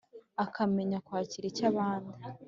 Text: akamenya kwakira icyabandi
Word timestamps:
akamenya 0.43 0.97
kwakira 1.05 1.45
icyabandi 1.51 2.13